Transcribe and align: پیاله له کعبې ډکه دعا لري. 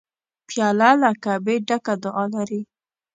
پیاله 0.47 0.89
له 1.01 1.09
کعبې 1.23 1.55
ډکه 1.67 1.93
دعا 2.03 2.25
لري. 2.35 2.61